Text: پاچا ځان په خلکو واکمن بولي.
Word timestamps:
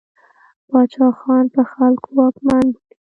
پاچا 0.69 1.05
ځان 1.19 1.45
په 1.53 1.61
خلکو 1.71 2.07
واکمن 2.17 2.65
بولي. 2.73 2.87